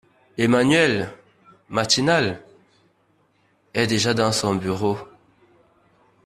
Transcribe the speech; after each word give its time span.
Emmanuelle, 0.39 1.11
matinale, 1.69 2.43
est 3.75 3.85
déjà 3.85 4.15
dans 4.15 4.31
son 4.31 4.55
bureau. 4.55 4.97